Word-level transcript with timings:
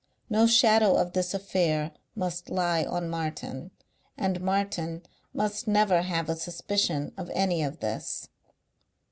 No 0.31 0.47
shadow 0.47 0.95
of 0.95 1.13
this 1.13 1.31
affair 1.35 1.91
must 2.15 2.49
lie 2.49 2.83
on 2.83 3.07
Martin.... 3.07 3.69
And 4.17 4.41
Martin 4.41 5.03
must 5.31 5.67
never 5.67 6.01
have 6.01 6.27
a 6.27 6.35
suspicion 6.35 7.13
of 7.17 7.29
any 7.35 7.61
of 7.61 7.81
this.... 7.81 8.27